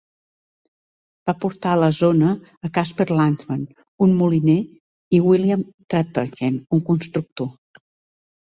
Va 1.29 1.35
portar 1.41 1.73
a 1.75 1.79
la 1.81 1.89
zona 1.97 2.31
a 2.67 2.71
Casper 2.77 3.07
Landsman, 3.11 3.67
un 4.07 4.15
moliner, 4.23 4.57
i 5.19 5.23
William 5.29 5.65
Traphagen, 5.95 6.59
un 6.79 6.83
constructor. 6.91 7.55